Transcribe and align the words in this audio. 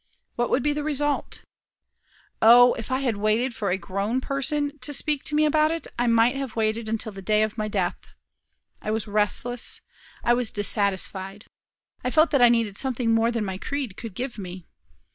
What 0.35 0.49
would 0.49 0.63
be 0.63 0.73
the 0.73 0.83
result? 0.83 1.43
O, 2.41 2.73
if 2.73 2.89
I 2.89 3.01
had 3.01 3.17
waited 3.17 3.53
for 3.53 3.69
a 3.69 3.77
grown 3.77 4.19
person 4.19 4.79
to 4.79 4.93
speak 4.93 5.23
to 5.25 5.35
me 5.35 5.45
about 5.45 5.69
it, 5.69 5.85
I 5.99 6.07
might 6.07 6.35
have 6.37 6.55
waited 6.55 6.89
until 6.89 7.11
the 7.11 7.21
day 7.21 7.43
of 7.43 7.55
my 7.55 7.67
death. 7.67 7.99
I 8.81 8.89
was 8.89 9.05
restless. 9.07 9.79
I 10.23 10.33
was 10.33 10.49
dissatisfied. 10.49 11.45
I 12.03 12.09
felt 12.09 12.31
that 12.31 12.41
I 12.41 12.49
needed 12.49 12.77
something 12.79 13.11
more 13.13 13.29
than 13.29 13.45
my 13.45 13.59
creed 13.59 13.95
could 13.95 14.15
give 14.15 14.39
me. 14.39 14.65